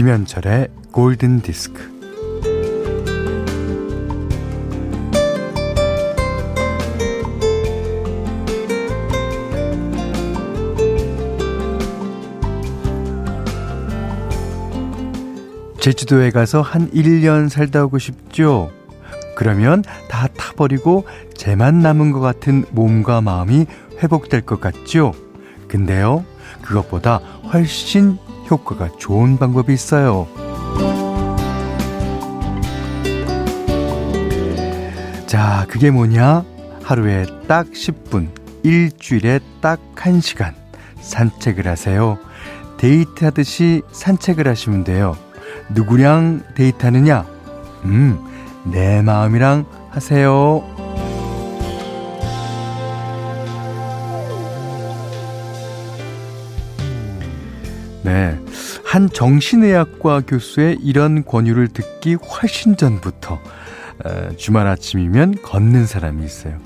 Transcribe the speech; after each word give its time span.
김현철의 0.00 0.68
골든 0.92 1.42
디스크. 1.42 1.82
제주도에 15.78 16.30
가서 16.30 16.62
한 16.62 16.90
1년 16.92 17.50
살다 17.50 17.84
오고 17.84 17.98
싶죠? 17.98 18.70
그러면 19.36 19.84
다 20.08 20.28
타버리고 20.28 21.04
재만 21.34 21.80
남은 21.80 22.12
것 22.12 22.20
같은 22.20 22.64
몸과 22.70 23.20
마음이 23.20 23.66
회복될 24.02 24.46
것 24.46 24.62
같죠? 24.62 25.12
근데요, 25.68 26.24
그것보다 26.62 27.18
훨씬 27.52 28.16
효과가 28.50 28.90
좋은 28.98 29.38
방법이 29.38 29.72
있어요. 29.72 30.26
자, 35.26 35.64
그게 35.68 35.90
뭐냐? 35.90 36.44
하루에 36.82 37.24
딱 37.46 37.66
10분, 37.70 38.28
일주일에 38.64 39.38
딱 39.60 39.78
1시간 39.94 40.54
산책을 41.00 41.66
하세요. 41.66 42.18
데이트하듯이 42.78 43.82
산책을 43.92 44.48
하시면 44.48 44.84
돼요. 44.84 45.16
누구랑 45.70 46.42
데이트하느냐? 46.56 47.26
음, 47.84 48.18
내 48.64 49.02
마음이랑 49.02 49.66
하세요. 49.90 50.62
네. 58.02 58.38
한 58.84 59.10
정신의학과 59.10 60.22
교수의 60.26 60.78
이런 60.82 61.24
권유를 61.24 61.68
듣기 61.68 62.14
훨씬 62.14 62.76
전부터 62.76 63.38
어, 64.04 64.30
주말 64.36 64.66
아침이면 64.66 65.42
걷는 65.42 65.86
사람이 65.86 66.24
있어요. 66.24 66.58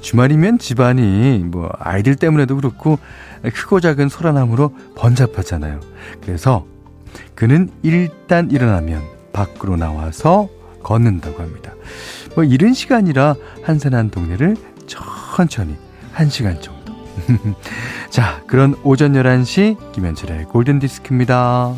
주말이면 0.00 0.58
집안이 0.58 1.38
뭐 1.44 1.70
아이들 1.78 2.16
때문에도 2.16 2.56
그렇고 2.56 2.98
크고 3.42 3.80
작은 3.80 4.08
소란함으로 4.08 4.74
번잡하잖아요. 4.96 5.80
그래서 6.20 6.66
그는 7.34 7.70
일단 7.82 8.50
일어나면 8.50 9.02
밖으로 9.32 9.76
나와서 9.76 10.48
걷는다고 10.82 11.42
합니다. 11.42 11.72
뭐 12.34 12.44
이른 12.44 12.74
시간이라 12.74 13.36
한산한 13.62 14.10
동네를 14.10 14.56
천천히 14.86 15.76
한 16.12 16.28
시간 16.28 16.60
정도. 16.60 16.75
자, 18.10 18.40
그런 18.46 18.74
오전 18.82 19.12
11시 19.12 19.92
김현철의 19.92 20.44
골든 20.46 20.78
디스크입니다. 20.78 21.74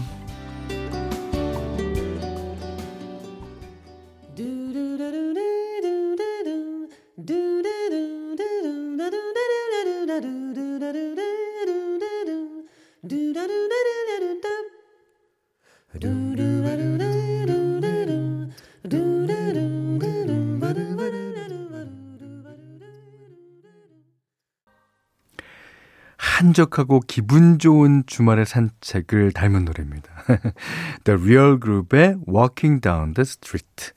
한적하고 26.39 27.01
기분 27.01 27.59
좋은 27.59 28.05
주말의 28.07 28.47
산책을 28.47 29.33
닮은 29.33 29.65
노래입니다. 29.65 30.09
The 31.03 31.21
Real 31.21 31.59
Group의 31.59 32.19
Walking 32.29 32.81
Down 32.81 33.15
the 33.15 33.23
Street. 33.23 33.93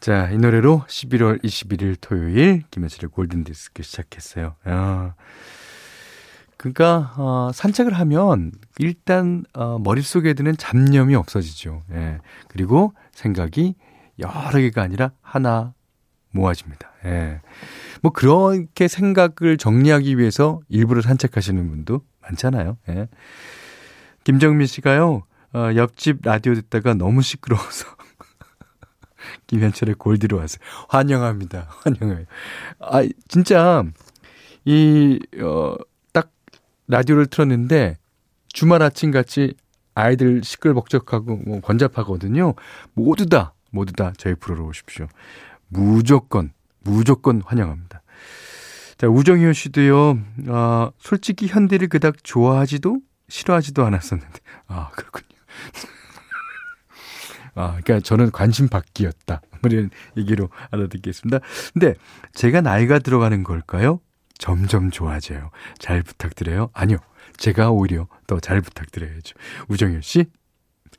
자, 0.00 0.28
이 0.32 0.38
노래로 0.38 0.82
11월 0.88 1.40
21일 1.44 1.98
토요일 2.00 2.64
김현철의 2.72 3.10
골든디스크 3.10 3.84
시작했어요. 3.84 4.56
아, 4.64 5.14
그러니까 6.56 7.14
어, 7.16 7.52
산책을 7.54 7.92
하면 7.92 8.50
일단 8.80 9.44
어, 9.54 9.78
머릿속에 9.78 10.34
드는 10.34 10.56
잡념이 10.56 11.14
없어지죠. 11.14 11.82
예. 11.92 12.18
그리고 12.48 12.92
생각이 13.12 13.76
여러 14.18 14.58
개가 14.58 14.82
아니라 14.82 15.12
하나 15.20 15.74
모아집니다. 16.32 16.90
예. 17.04 17.40
뭐 18.02 18.10
그렇게 18.12 18.88
생각을 18.88 19.56
정리하기 19.58 20.18
위해서 20.18 20.60
일부러 20.68 21.02
산책하시는 21.02 21.68
분도 21.68 22.02
많잖아요. 22.22 22.78
예. 22.88 23.08
김정민 24.24 24.66
씨가요, 24.66 25.22
어, 25.54 25.70
옆집 25.76 26.20
라디오 26.22 26.54
듣다가 26.54 26.94
너무 26.94 27.22
시끄러워서 27.22 27.86
김현철의 29.46 29.96
골디로 29.96 30.38
왔어요. 30.38 30.60
환영합니다. 30.88 31.68
환영해요. 31.84 32.24
아, 32.80 33.02
진짜, 33.28 33.84
이, 34.64 35.18
어, 35.40 35.74
딱 36.12 36.30
라디오를 36.88 37.26
틀었는데 37.26 37.98
주말 38.48 38.82
아침 38.82 39.10
같이 39.10 39.54
아이들 39.94 40.42
시끌벅적하고 40.42 41.36
뭐 41.36 41.60
번잡하거든요. 41.60 42.54
모두 42.94 43.26
다, 43.26 43.54
모두 43.70 43.92
다 43.92 44.12
저희 44.16 44.34
프로로 44.34 44.66
오십시오. 44.66 45.06
무조건, 45.72 46.52
무조건 46.80 47.42
환영합니다. 47.44 48.02
자, 48.98 49.08
우정희호 49.08 49.52
씨도요, 49.52 50.18
아, 50.48 50.90
솔직히 50.98 51.46
현디를 51.46 51.88
그닥 51.88 52.22
좋아하지도 52.22 53.00
싫어하지도 53.28 53.84
않았었는데, 53.84 54.38
아, 54.68 54.90
그렇군요. 54.90 55.26
아, 57.54 57.78
그러니까 57.82 58.00
저는 58.00 58.30
관심 58.30 58.68
받기였다. 58.68 59.40
뭐 59.60 59.70
이런 59.70 59.90
얘기로 60.16 60.48
알아듣겠습니다. 60.70 61.40
근데 61.72 61.94
제가 62.34 62.60
나이가 62.60 62.98
들어가는 62.98 63.42
걸까요? 63.42 64.00
점점 64.38 64.90
좋아져요. 64.90 65.50
잘 65.78 66.02
부탁드려요. 66.02 66.70
아니요. 66.72 66.98
제가 67.36 67.70
오히려 67.70 68.06
더 68.26 68.40
잘 68.40 68.60
부탁드려야죠. 68.60 69.34
우정효 69.68 70.00
씨, 70.00 70.26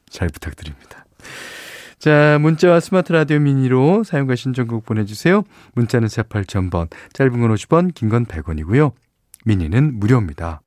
잘 0.10 0.30
부탁드립니다. 0.30 1.06
자, 2.04 2.38
문자와 2.42 2.82
스마트 2.82 3.14
라디오 3.14 3.40
미니로 3.40 4.04
사용과 4.04 4.36
신청곡 4.36 4.84
보내주세요. 4.84 5.44
문자는 5.74 6.10
48,000번, 6.10 6.90
짧은 7.14 7.40
건 7.40 7.56
50원, 7.56 7.94
긴 7.94 8.10
건 8.10 8.26
100원이고요. 8.26 8.92
미니는 9.46 10.02
무료입니다. 10.02 10.62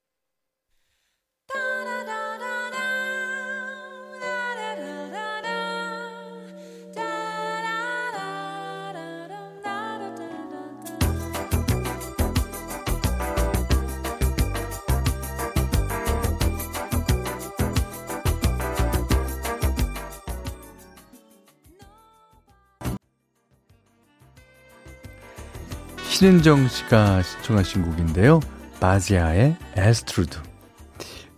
신은정 26.16 26.68
씨가 26.68 27.20
신청하신 27.20 27.82
곡인데요. 27.82 28.40
Basia의 28.80 29.54
Astrud. 29.76 30.38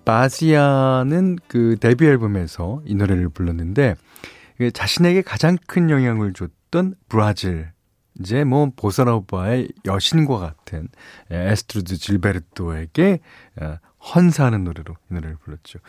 Basia는 0.05 1.37
그 1.49 1.77
데뷔 1.81 2.07
앨범에서 2.07 2.83
이 2.85 2.95
노래를 2.95 3.29
불렀는데 3.29 3.97
그 4.57 4.71
자신에게 4.71 5.23
가장 5.23 5.59
큰 5.67 5.91
영향을 5.91 6.33
줬던 6.33 6.95
브라질 7.09 7.73
이제 8.21 8.45
뭐 8.45 8.71
보사노바의 8.77 9.69
여신과 9.85 10.39
같은 10.39 10.87
Astrud 11.29 11.97
Gilberto에게 11.97 13.19
어, 13.61 13.79
헌사하는 14.15 14.63
노래로 14.63 14.95
이 15.11 15.15
노래를 15.15 15.39
불렀죠. 15.43 15.81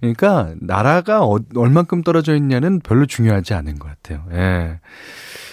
그러니까 0.00 0.54
나라가 0.58 1.22
어, 1.22 1.38
얼만큼 1.54 2.02
떨어져 2.02 2.34
있냐는 2.34 2.80
별로 2.80 3.04
중요하지 3.04 3.52
않은 3.52 3.78
것 3.78 3.88
같아요. 3.88 4.24
예. 4.32 4.80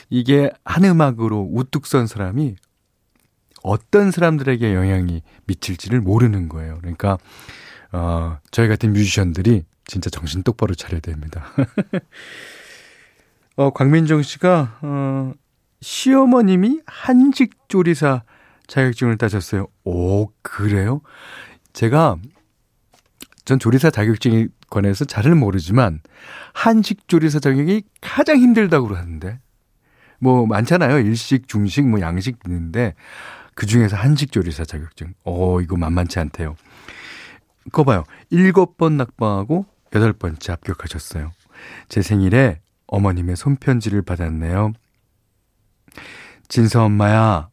이게 0.10 0.50
한 0.64 0.86
음악으로 0.86 1.50
우뚝 1.52 1.88
선 1.88 2.08
사람이 2.08 2.56
어떤 3.66 4.12
사람들에게 4.12 4.76
영향이 4.76 5.24
미칠지를 5.46 6.00
모르는 6.00 6.50
거예요. 6.50 6.78
그러니까 6.80 7.18
어, 7.92 8.38
저희 8.52 8.68
같은 8.68 8.94
뮤지션들이 8.94 9.64
진짜 9.88 10.12
정신 10.12 10.44
똑바로 10.44 10.76
차려야 10.76 11.02
됩니다. 11.02 11.52
어, 13.58 13.72
광민정 13.72 14.22
씨가 14.22 14.78
어, 14.82 15.34
시어머님이 15.82 16.82
한직 16.86 17.56
조리사 17.68 18.22
자격증을 18.68 19.18
따셨어요. 19.18 19.68
오, 19.84 20.28
그래요? 20.44 21.02
제가 21.74 22.18
전 23.46 23.58
조리사 23.58 23.90
자격증에 23.90 24.48
관해서 24.70 25.06
잘은 25.06 25.40
모르지만 25.40 26.02
한식 26.54 27.08
조리사 27.08 27.40
자격이 27.40 27.84
가장 28.02 28.38
힘들다고 28.38 28.88
그러는데 28.88 29.40
뭐 30.20 30.46
많잖아요. 30.46 31.00
일식, 31.00 31.48
중식, 31.48 31.88
뭐 31.88 32.00
양식 32.02 32.38
있는데 32.46 32.94
그 33.56 33.66
중에서 33.66 33.96
한식 33.96 34.32
조리사 34.32 34.66
자격증. 34.66 35.14
어, 35.24 35.62
이거 35.62 35.78
만만치 35.78 36.20
않대요. 36.20 36.56
그거 37.66 37.84
봐요. 37.84 38.04
일곱 38.30 38.78
번 38.78 38.98
낙방하고 38.98 39.66
여덟 39.96 40.14
번째 40.14 40.52
합격하셨어요. 40.52 41.32
제 41.90 42.02
생일에 42.02 42.60
어머님의 42.88 43.36
손편지를 43.36 44.02
받았네요. 44.04 44.74
진서 46.48 46.84
엄마야, 46.84 47.50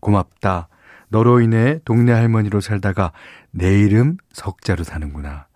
고맙다. 0.00 0.68
너로 1.08 1.40
인해 1.40 1.80
동네 1.84 2.12
할머니로 2.12 2.60
살다가 2.60 3.12
내 3.50 3.80
이름 3.80 4.16
석자로 4.32 4.84
사는구나. 4.84 5.48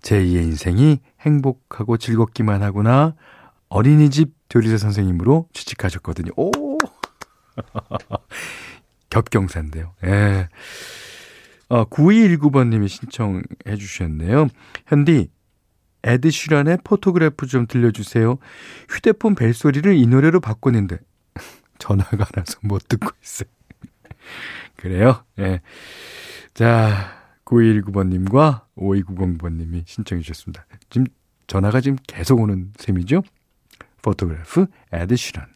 제2의 0.00 0.44
인생이 0.44 1.00
행복하고 1.20 1.96
즐겁기만 1.98 2.62
하구나. 2.62 3.14
어린이집 3.68 4.32
조리사 4.48 4.78
선생님으로 4.78 5.48
취직하셨거든요. 5.52 6.30
오! 6.36 6.50
겹경사인데요. 9.14 9.94
예. 10.04 10.48
어, 11.68 11.84
9219번님이 11.84 12.88
신청해 12.88 13.76
주셨네요. 13.78 14.48
현디, 14.86 15.30
에드 16.02 16.27
시런의 16.27 16.78
Photograph 16.82 17.46
좀 17.46 17.66
들려주세요. 17.66 18.38
휴대폰 18.88 19.36
벨소리를 19.36 19.94
이 19.96 20.06
노래로 20.06 20.40
바꾸는데 20.40 20.98
전화가 21.78 22.12
안 22.12 22.26
와서 22.36 22.58
못 22.62 22.88
듣고 22.88 23.10
있어요. 23.22 23.48
그래요? 24.76 25.24
예. 25.38 25.60
자, 26.52 27.22
9219번님과 27.44 28.62
5290번님이 28.76 29.86
신청해 29.86 30.22
주셨습니다. 30.22 30.66
지금 30.90 31.06
전화가 31.46 31.80
지금 31.80 31.96
계속 32.08 32.40
오는 32.40 32.72
셈이죠? 32.78 33.22
Photograph 34.02 34.66
에드 34.92 35.14
시런. 35.14 35.53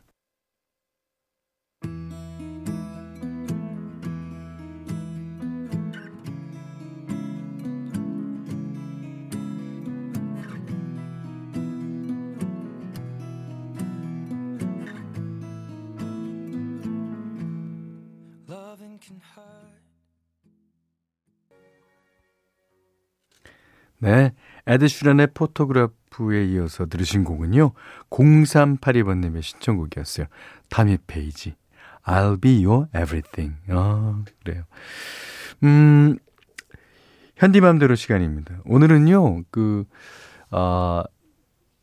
네. 23.98 24.32
에드슈란의 24.66 25.28
포토그래프에 25.34 26.44
이어서 26.46 26.86
들으신 26.86 27.24
곡은요. 27.24 27.72
0382번님의 28.10 29.42
신청곡이었어요. 29.42 30.26
타미 30.68 30.98
페이지. 31.06 31.56
I'll 32.04 32.40
be 32.40 32.64
your 32.64 32.86
everything. 32.94 33.56
아, 33.68 34.22
그래요. 34.44 34.64
음, 35.64 36.16
현디맘대로 37.36 37.94
시간입니다. 37.94 38.60
오늘은요, 38.64 39.44
그, 39.50 39.84
어, 40.50 41.02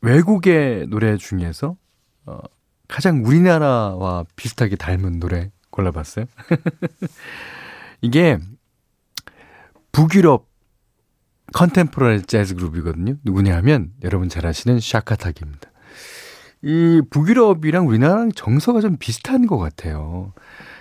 외국의 0.02 0.88
노래 0.88 1.18
중에서, 1.18 1.78
어, 2.26 2.40
가장 2.88 3.24
우리나라와 3.26 4.26
비슷하게 4.36 4.76
닮은 4.76 5.20
노래 5.20 5.52
골라봤어요. 5.76 6.26
이게, 8.02 8.40
북유럽 9.92 10.48
컨템포러리 11.54 12.24
재즈 12.24 12.56
그룹이거든요. 12.56 13.16
누구냐 13.24 13.56
하면 13.58 13.92
여러분 14.04 14.30
잘 14.30 14.46
아시는 14.46 14.80
샤카타기입니다. 14.80 15.70
이 16.64 17.02
북유럽이랑 17.10 17.88
우리나라랑 17.88 18.32
정서가 18.32 18.82
좀 18.82 18.98
비슷한 18.98 19.46
것 19.46 19.58
같아요. 19.58 20.34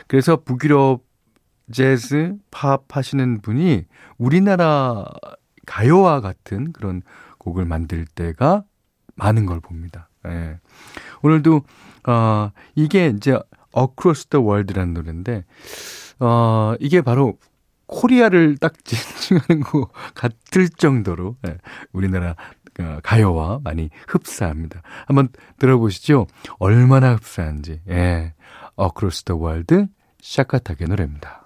그래서 0.08 0.36
북유럽 0.36 1.04
재즈, 1.70 2.36
팝 2.50 2.84
하시는 2.96 3.40
분이 3.40 3.84
우리나라 4.18 5.04
가요와 5.66 6.20
같은 6.20 6.72
그런 6.72 7.02
곡을 7.38 7.64
만들 7.64 8.06
때가 8.06 8.64
많은 9.16 9.46
걸 9.46 9.60
봅니다. 9.60 10.08
예. 10.26 10.58
오늘도, 11.22 11.62
어, 12.06 12.50
이게 12.74 13.08
이제 13.08 13.38
Across 13.76 14.28
the 14.28 14.44
World라는 14.44 14.94
노래인데, 14.94 15.44
어, 16.20 16.74
이게 16.80 17.00
바로 17.00 17.38
코리아를 17.86 18.56
딱 18.56 18.72
지칭하는 18.84 19.62
것 19.62 19.90
같을 20.14 20.68
정도로 20.68 21.36
예, 21.46 21.58
우리나라 21.92 22.34
어, 22.80 22.98
가요와 23.02 23.60
많이 23.62 23.90
흡사합니다. 24.08 24.82
한번 25.06 25.28
들어보시죠. 25.58 26.26
얼마나 26.58 27.14
흡사한지. 27.14 27.80
예. 27.88 28.34
Across 28.80 29.24
the 29.24 29.40
World 29.40 29.86
샤카타게 30.20 30.86
노래입니다. 30.86 31.43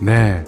네. 0.00 0.44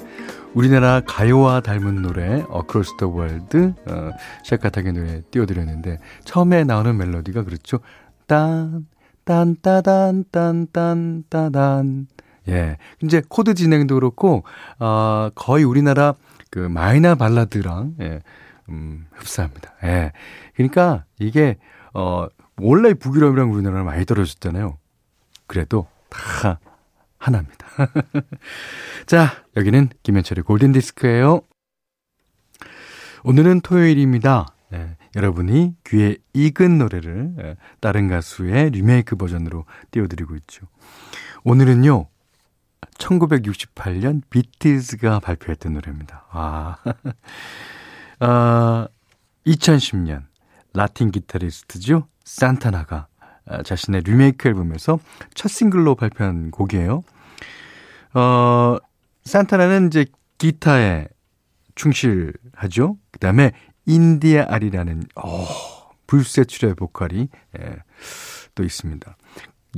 우리나라 0.55 1.01
가요와 1.07 1.61
닮은 1.61 2.03
노래 2.03 2.45
Across 2.55 2.97
the 2.99 3.13
World 3.13 3.73
어, 3.87 4.11
샤카탁의 4.45 4.93
노래 4.93 5.23
띄워드렸는데 5.31 5.99
처음에 6.25 6.65
나오는 6.65 6.97
멜로디가 6.97 7.45
그렇죠. 7.45 7.79
딴, 8.27 8.87
딴, 9.25 9.57
따단, 9.63 10.25
딴, 10.31 10.67
딴, 10.73 11.25
따단. 11.29 12.09
예. 12.49 12.79
이제 13.03 13.23
코드 13.29 13.55
진행도 13.55 13.95
그렇고 13.95 14.43
어, 14.79 15.31
거의 15.35 15.65
우리나라 15.65 16.15
그 16.51 16.59
마이너 16.59 17.15
발라드랑 17.15 17.95
예, 18.01 18.21
음, 18.69 19.07
흡사합니다. 19.13 19.73
예. 19.85 20.13
그러니까 20.55 21.05
이게 21.19 21.59
어 21.95 22.27
원래 22.61 22.93
북유럽이랑 22.95 23.53
우리나라랑 23.53 23.85
많이 23.85 24.05
떨어졌잖아요. 24.05 24.77
그래도 25.47 25.87
다 26.09 26.59
하나입니다. 27.21 27.67
자, 29.07 29.45
여기는 29.57 29.91
김현철의 30.03 30.43
골든디스크예요. 30.43 31.43
오늘은 33.25 33.61
토요일입니다. 33.61 34.47
네, 34.71 34.97
여러분이 35.15 35.75
귀에 35.87 36.17
익은 36.33 36.79
노래를 36.79 37.35
네, 37.37 37.57
다른 37.81 38.09
가수의 38.09 38.71
리메이크 38.71 39.17
버전으로 39.17 39.67
띄워드리고 39.91 40.35
있죠. 40.37 40.67
오늘은요, 41.45 42.07
1968년 42.95 44.23
비틀즈가 44.31 45.21
발표했던 45.21 45.75
노래입니다. 45.75 46.25
아, 46.31 46.77
아 48.21 48.89
2010년 49.47 50.25
라틴 50.73 51.11
기타리스트죠. 51.11 52.07
산타나가 52.25 53.09
아, 53.47 53.63
자신의 53.63 54.03
리메이크 54.03 54.49
앨범에서 54.49 55.01
첫 55.35 55.49
싱글로 55.49 55.97
발표한 55.97 56.51
곡이에요. 56.51 57.03
어, 58.15 58.77
산타나는 59.25 59.89
이제 59.89 60.07
기타에 60.39 61.07
충실하죠. 61.75 62.97
그 63.11 63.19
다음에 63.19 63.53
인디아 63.87 64.47
아리라는, 64.49 65.05
어, 65.17 65.47
불세출의 66.07 66.75
보컬이, 66.75 67.29
예, 67.59 67.77
또 68.55 68.65
있습니다. 68.65 69.17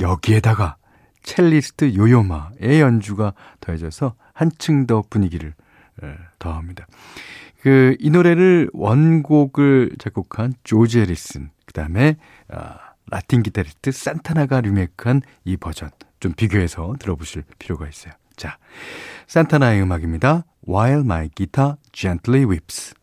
여기에다가 0.00 0.76
첼리스트 1.22 1.94
요요마의 1.94 2.80
연주가 2.80 3.34
더해져서 3.60 4.14
한층 4.32 4.86
더 4.86 5.02
분위기를 5.08 5.54
예, 6.02 6.16
더합니다. 6.38 6.86
그, 7.60 7.96
이 8.00 8.10
노래를 8.10 8.70
원곡을 8.72 9.96
작곡한 9.98 10.54
조지 10.64 11.00
에리슨, 11.00 11.50
그 11.64 11.72
다음에, 11.72 12.16
아, 12.48 12.78
라틴 13.10 13.42
기타리스트 13.42 13.92
산타나가 13.92 14.62
리메이크한 14.62 15.22
이 15.44 15.56
버전 15.56 15.90
좀 16.18 16.32
비교해서 16.32 16.94
들어보실 16.98 17.44
필요가 17.58 17.86
있어요. 17.88 18.14
자, 18.42 18.58
산타나의 19.28 19.82
음악입니다. 19.82 20.42
While 20.68 21.02
My 21.02 21.28
Guitar 21.32 21.76
Gently 21.92 22.44
Weeps. 22.44 23.01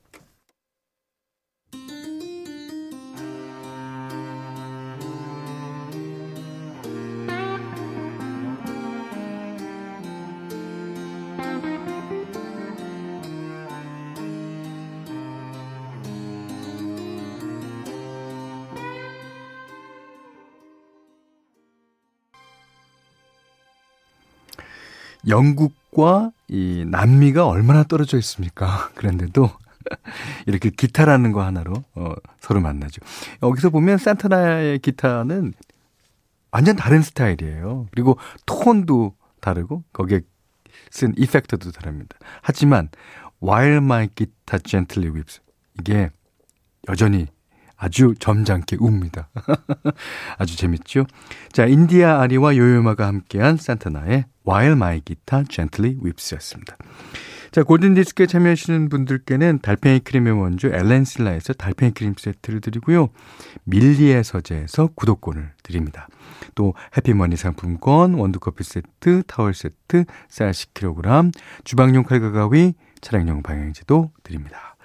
영국과 25.27 26.31
이 26.47 26.85
남미가 26.87 27.47
얼마나 27.47 27.83
떨어져 27.83 28.17
있습니까? 28.17 28.89
그런데도 28.95 29.49
이렇게 30.47 30.69
기타라는 30.69 31.31
거 31.31 31.43
하나로 31.43 31.83
어, 31.95 32.13
서로 32.39 32.61
만나죠. 32.61 33.01
여기서 33.43 33.69
보면 33.69 33.97
산타나의 33.97 34.79
기타는 34.79 35.53
완전 36.51 36.75
다른 36.75 37.01
스타일이에요. 37.01 37.87
그리고 37.91 38.17
톤도 38.45 39.15
다르고 39.39 39.83
거기에 39.93 40.21
쓴 40.89 41.13
이펙트도 41.17 41.71
다릅니다. 41.71 42.17
하지만 42.41 42.89
While 43.43 43.77
My 43.77 44.09
Guitar 44.15 44.61
Gently 44.63 45.13
Weeps 45.13 45.41
이게 45.79 46.09
여전히 46.87 47.27
아주 47.79 48.13
점잖게 48.19 48.77
웁니다. 48.79 49.29
아주 50.37 50.57
재밌죠? 50.57 51.05
자, 51.53 51.65
인디아 51.65 52.19
아리와 52.21 52.57
요요마가 52.57 53.07
함께한 53.07 53.55
산타나의 53.55 54.25
While 54.47 54.73
My 54.73 55.01
Guitar 55.01 55.45
Gently 55.47 55.95
Weeps였습니다. 56.03 56.75
자, 57.51 57.63
골든디스크에 57.63 58.27
참여하시는 58.27 58.89
분들께는 58.89 59.59
달팽이 59.63 60.01
크림의 60.01 60.33
원조 60.33 60.67
엘렌실라에서 60.67 61.53
달팽이 61.53 61.93
크림 61.93 62.13
세트를 62.15 62.61
드리고요. 62.61 63.09
밀리의 63.63 64.23
서재에서 64.23 64.89
구독권을 64.93 65.53
드립니다. 65.63 66.07
또 66.53 66.75
해피머니 66.97 67.37
상품권, 67.37 68.13
원두커피 68.13 68.63
세트, 68.63 69.23
타월 69.25 69.53
세트, 69.53 70.03
쌀 70.27 70.51
10kg, 70.51 71.31
주방용 71.63 72.03
칼과 72.03 72.31
가위, 72.31 72.73
차량용 73.01 73.41
방향지도 73.41 74.11
드립니다. 74.21 74.75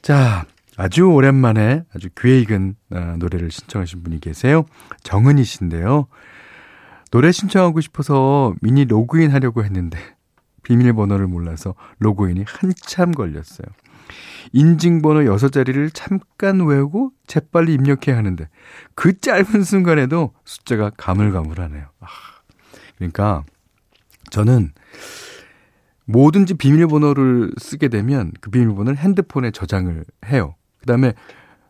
자, 0.00 0.46
아주 0.76 1.04
오랜만에 1.04 1.84
아주 1.94 2.08
귀에 2.18 2.40
익은 2.40 2.74
아, 2.90 3.16
노래를 3.18 3.50
신청하신 3.50 4.02
분이 4.02 4.20
계세요. 4.20 4.64
정은희 5.02 5.44
씨인데요. 5.44 6.08
노래 7.10 7.30
신청하고 7.30 7.80
싶어서 7.80 8.54
미니 8.60 8.84
로그인 8.84 9.30
하려고 9.30 9.64
했는데 9.64 9.98
비밀번호를 10.64 11.28
몰라서 11.28 11.74
로그인이 12.00 12.44
한참 12.46 13.12
걸렸어요. 13.12 13.66
인증번호 14.52 15.20
6자리를 15.32 15.90
잠깐 15.94 16.60
외우고 16.66 17.12
재빨리 17.26 17.72
입력해야 17.72 18.16
하는데 18.16 18.48
그 18.94 19.18
짧은 19.18 19.62
순간에도 19.62 20.32
숫자가 20.44 20.90
가물가물하네요. 20.96 21.86
아, 22.00 22.06
그러니까 22.96 23.44
저는 24.30 24.72
뭐든지 26.06 26.54
비밀번호를 26.54 27.52
쓰게 27.58 27.88
되면 27.88 28.32
그 28.40 28.50
비밀번호를 28.50 28.98
핸드폰에 28.98 29.50
저장을 29.50 30.04
해요. 30.26 30.54
그 30.84 30.86
다음에, 30.86 31.14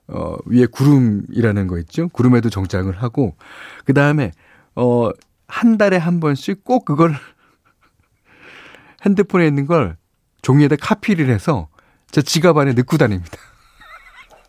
어, 0.08 0.36
위에 0.46 0.66
구름이라는 0.66 1.68
거 1.68 1.78
있죠? 1.78 2.08
구름에도 2.08 2.50
정장을 2.50 2.92
하고, 3.00 3.36
그 3.84 3.94
다음에, 3.94 4.32
어, 4.74 5.10
한 5.46 5.78
달에 5.78 5.96
한 5.96 6.18
번씩 6.18 6.64
꼭 6.64 6.84
그걸 6.84 7.14
핸드폰에 9.06 9.46
있는 9.46 9.66
걸 9.66 9.96
종이에다 10.42 10.76
카피를 10.80 11.28
해서 11.28 11.68
제 12.10 12.22
지갑 12.22 12.56
안에 12.56 12.72
넣고 12.72 12.96
다닙니다. 12.96 13.38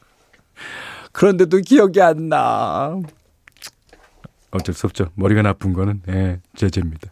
그런데도 1.13 1.59
기억이 1.59 2.01
안 2.01 2.29
나. 2.29 2.99
어쩔 4.49 4.73
수 4.73 4.87
없죠. 4.87 5.11
머리가 5.13 5.43
나쁜 5.43 5.73
거는, 5.73 6.01
예, 6.07 6.41
제 6.55 6.71
죄입니다. 6.71 7.11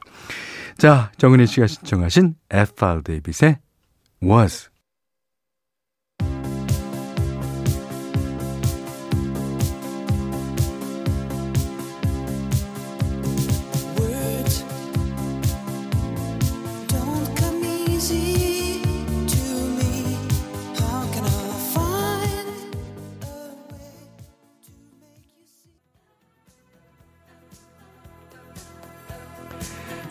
자, 0.80 1.12
정은희 1.18 1.46
씨가 1.46 1.68
신청하신 1.68 2.36
F.R. 2.50 3.04
데이빗의 3.04 3.60
Was. 4.24 4.73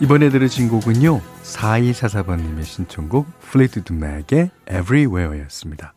이번에 0.03 0.27
들으신 0.29 0.67
곡은요. 0.67 1.21
4244번님의 1.43 2.65
신청곡 2.65 3.25
플레이드 3.39 3.81
맥의 3.93 4.51
Everywhere였습니다. 4.69 5.93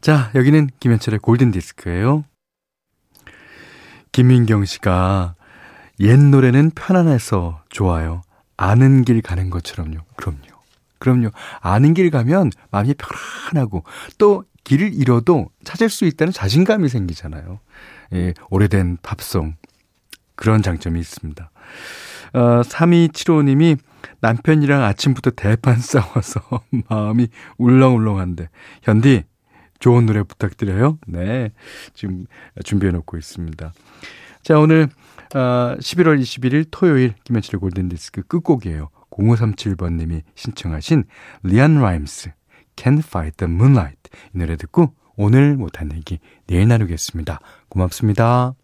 자, 0.00 0.32
여기는 0.34 0.70
김현철의 0.80 1.20
골든디스크예요. 1.20 2.24
김민경 4.10 4.64
씨가 4.64 5.36
옛 6.00 6.18
노래는 6.18 6.72
편안해서 6.72 7.62
좋아요. 7.68 8.22
아는 8.56 9.04
길 9.04 9.22
가는 9.22 9.50
것처럼요. 9.50 9.98
그럼요. 10.16 10.42
그럼요. 10.98 11.30
아는 11.60 11.94
길 11.94 12.10
가면 12.10 12.50
마음이 12.72 12.94
편안하고 12.94 13.84
또 14.18 14.42
길을 14.64 14.94
잃어도 14.94 15.48
찾을 15.62 15.90
수 15.90 16.06
있다는 16.06 16.32
자신감이 16.32 16.88
생기잖아요. 16.88 17.60
예, 18.14 18.34
오래된 18.50 18.98
팝송. 19.02 19.54
그런 20.34 20.60
장점이 20.60 20.98
있습니다. 20.98 21.50
어, 22.34 22.62
3275님이 22.62 23.78
남편이랑 24.20 24.82
아침부터 24.82 25.30
대판 25.30 25.76
싸워서 25.76 26.40
마음이 26.88 27.28
울렁울렁한데, 27.58 28.48
현디, 28.82 29.24
좋은 29.78 30.06
노래 30.06 30.22
부탁드려요. 30.22 30.98
네. 31.06 31.50
지금 31.94 32.26
준비해 32.64 32.92
놓고 32.92 33.16
있습니다. 33.16 33.72
자, 34.42 34.58
오늘, 34.58 34.88
어, 35.34 35.76
11월 35.78 36.20
21일 36.20 36.66
토요일 36.70 37.14
김현철의 37.24 37.60
골든디스크 37.60 38.22
끝곡이에요. 38.22 38.88
0537번님이 39.10 40.22
신청하신 40.34 41.04
리안 41.42 41.80
라임스, 41.80 42.32
Can't 42.76 43.00
Fight 43.00 43.36
the 43.36 43.52
Moonlight. 43.52 44.10
이 44.34 44.38
노래 44.38 44.56
듣고 44.56 44.94
오늘 45.16 45.56
못한 45.56 45.90
얘기 45.94 46.18
내일 46.46 46.68
나누겠습니다. 46.68 47.40
고맙습니다. 47.68 48.54